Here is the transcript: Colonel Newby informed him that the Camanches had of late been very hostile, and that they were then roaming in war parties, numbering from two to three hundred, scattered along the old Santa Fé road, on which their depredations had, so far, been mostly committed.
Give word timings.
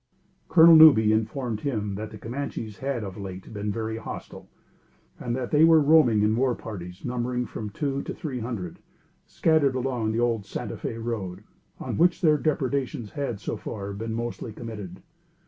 Colonel 0.49 0.75
Newby 0.75 1.13
informed 1.13 1.59
him 1.59 1.93
that 1.93 2.09
the 2.09 2.17
Camanches 2.17 2.77
had 2.79 3.03
of 3.03 3.17
late 3.17 3.53
been 3.53 3.71
very 3.71 3.97
hostile, 3.97 4.49
and 5.19 5.35
that 5.35 5.51
they 5.51 5.63
were 5.63 5.77
then 5.77 5.85
roaming 5.85 6.23
in 6.23 6.35
war 6.35 6.55
parties, 6.55 7.05
numbering 7.05 7.45
from 7.45 7.69
two 7.69 8.01
to 8.01 8.13
three 8.15 8.39
hundred, 8.39 8.79
scattered 9.27 9.75
along 9.75 10.11
the 10.11 10.19
old 10.19 10.43
Santa 10.43 10.75
Fé 10.77 10.97
road, 10.99 11.43
on 11.79 11.99
which 11.99 12.21
their 12.21 12.39
depredations 12.39 13.11
had, 13.11 13.39
so 13.39 13.55
far, 13.55 13.93
been 13.93 14.15
mostly 14.15 14.51
committed. 14.51 15.03